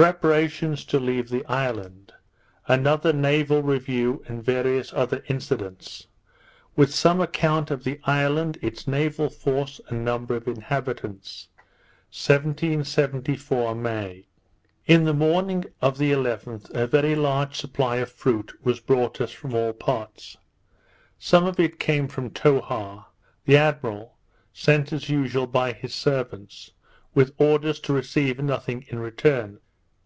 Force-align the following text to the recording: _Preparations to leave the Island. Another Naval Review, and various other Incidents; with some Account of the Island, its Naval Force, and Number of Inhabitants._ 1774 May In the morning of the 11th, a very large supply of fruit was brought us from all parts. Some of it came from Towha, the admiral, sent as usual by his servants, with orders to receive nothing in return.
_Preparations 0.00 0.86
to 0.90 1.00
leave 1.00 1.28
the 1.28 1.44
Island. 1.46 2.12
Another 2.68 3.12
Naval 3.12 3.64
Review, 3.64 4.22
and 4.28 4.40
various 4.44 4.92
other 4.92 5.24
Incidents; 5.26 6.06
with 6.76 6.94
some 6.94 7.20
Account 7.20 7.72
of 7.72 7.82
the 7.82 7.98
Island, 8.04 8.58
its 8.62 8.86
Naval 8.86 9.28
Force, 9.28 9.80
and 9.88 10.04
Number 10.04 10.36
of 10.36 10.46
Inhabitants._ 10.46 11.48
1774 12.16 13.74
May 13.74 14.28
In 14.86 15.02
the 15.02 15.12
morning 15.12 15.64
of 15.82 15.98
the 15.98 16.12
11th, 16.12 16.70
a 16.72 16.86
very 16.86 17.16
large 17.16 17.56
supply 17.56 17.96
of 17.96 18.08
fruit 18.12 18.52
was 18.64 18.78
brought 18.78 19.20
us 19.20 19.32
from 19.32 19.52
all 19.52 19.72
parts. 19.72 20.36
Some 21.18 21.44
of 21.44 21.58
it 21.58 21.80
came 21.80 22.06
from 22.06 22.30
Towha, 22.30 23.06
the 23.46 23.56
admiral, 23.56 24.14
sent 24.52 24.92
as 24.92 25.08
usual 25.10 25.48
by 25.48 25.72
his 25.72 25.92
servants, 25.92 26.70
with 27.16 27.34
orders 27.36 27.80
to 27.80 27.92
receive 27.92 28.38
nothing 28.38 28.84
in 28.90 29.00
return. 29.00 29.58